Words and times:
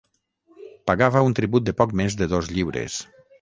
Pagava 0.91 1.21
un 1.27 1.35
tribut 1.41 1.67
de 1.67 1.75
poc 1.83 1.93
més 2.01 2.17
de 2.23 2.29
dos 2.33 2.51
lliures. 2.57 2.99